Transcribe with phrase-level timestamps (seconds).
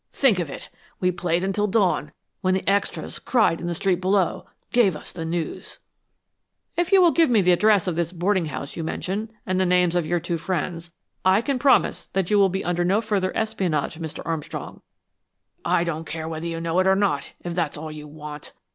[0.13, 0.71] Think of it!
[0.99, 2.11] We played until dawn,
[2.41, 5.77] when the extras, cried in the street below, gave us the news!"
[6.75, 9.63] "If you will give me the address of this boarding house you mention, and the
[9.67, 10.91] names of your two friends,
[11.23, 14.23] I can promise that you will be under no further espionage, Mr.
[14.25, 14.81] Armstrong."
[15.63, 18.53] "I don't care whether you know it or not, if that's all you want!"